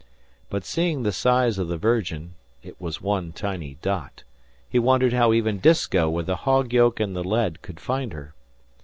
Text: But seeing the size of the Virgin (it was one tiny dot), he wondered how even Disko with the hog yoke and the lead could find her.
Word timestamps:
But 0.49 0.65
seeing 0.65 1.03
the 1.03 1.11
size 1.11 1.59
of 1.59 1.67
the 1.67 1.77
Virgin 1.77 2.33
(it 2.63 2.81
was 2.81 3.03
one 3.03 3.31
tiny 3.33 3.77
dot), 3.83 4.23
he 4.67 4.79
wondered 4.79 5.13
how 5.13 5.31
even 5.31 5.59
Disko 5.59 6.09
with 6.09 6.25
the 6.25 6.37
hog 6.37 6.73
yoke 6.73 6.99
and 6.99 7.15
the 7.15 7.23
lead 7.23 7.61
could 7.61 7.79
find 7.79 8.11
her. 8.13 8.33